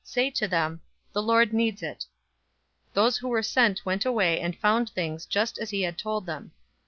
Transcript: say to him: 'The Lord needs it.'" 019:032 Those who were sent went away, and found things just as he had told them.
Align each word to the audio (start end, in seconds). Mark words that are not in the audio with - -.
say 0.03 0.31
to 0.31 0.47
him: 0.47 0.81
'The 1.13 1.21
Lord 1.21 1.53
needs 1.53 1.83
it.'" 1.83 2.07
019:032 2.89 2.93
Those 2.95 3.17
who 3.19 3.27
were 3.27 3.43
sent 3.43 3.85
went 3.85 4.03
away, 4.03 4.39
and 4.39 4.57
found 4.57 4.89
things 4.89 5.27
just 5.27 5.59
as 5.59 5.69
he 5.69 5.83
had 5.83 5.99
told 5.99 6.25
them. 6.25 6.51